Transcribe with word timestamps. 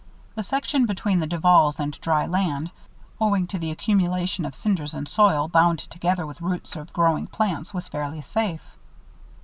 The 0.33 0.41
section 0.41 0.87
between 0.87 1.19
the 1.19 1.27
Duvals 1.27 1.79
and 1.79 1.93
dry 2.01 2.25
land, 2.25 2.71
owing 3.19 3.45
to 3.45 3.59
the 3.59 3.69
accumulation 3.69 4.45
of 4.45 4.55
cinders 4.55 4.95
and 4.95 5.07
soil, 5.07 5.47
bound 5.47 5.77
together 5.77 6.25
with 6.25 6.41
roots 6.41 6.75
of 6.75 6.91
growing 6.91 7.27
plants, 7.27 7.71
was 7.71 7.87
fairly 7.87 8.23
safe. 8.23 8.65